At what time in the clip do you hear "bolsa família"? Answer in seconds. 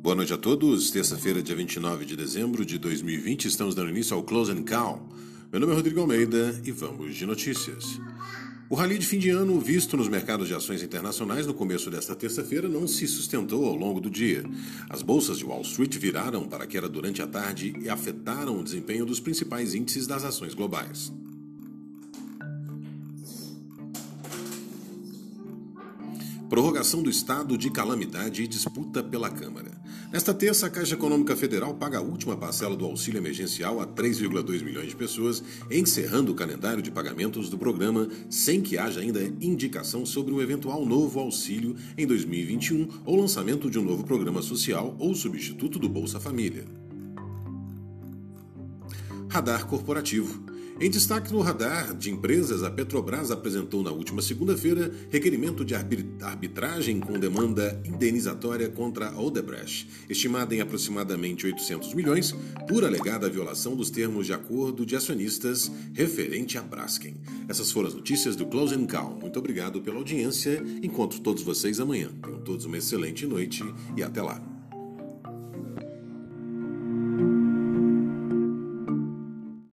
45.88-46.64